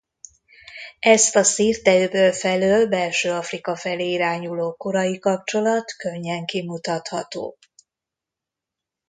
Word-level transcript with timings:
Ezt 0.99 1.35
a 1.35 1.43
Szirte-öböl 1.43 2.31
felől 2.31 2.87
Belső-Afrika 2.87 3.75
felé 3.75 4.11
irányuló 4.11 4.73
korai 4.73 5.19
kapcsolat 5.19 5.91
könnyen 5.97 6.45
kimutatható. 6.45 7.57